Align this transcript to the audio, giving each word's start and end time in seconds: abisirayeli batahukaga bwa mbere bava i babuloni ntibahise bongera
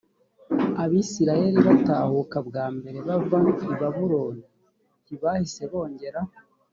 abisirayeli 0.83 1.59
batahukaga 1.67 2.39
bwa 2.47 2.65
mbere 2.75 2.97
bava 3.07 3.39
i 3.73 3.75
babuloni 3.79 4.43
ntibahise 5.03 5.63
bongera 5.71 6.21